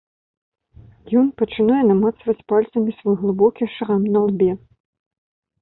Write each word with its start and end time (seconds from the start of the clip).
Ён 1.19 1.27
пачынае 1.41 1.83
намацваць 1.91 2.45
пальцамі 2.53 2.97
свой 3.03 3.15
глыбокі 3.21 3.71
шрам 3.75 4.11
на 4.17 4.25
лбе. 4.31 4.49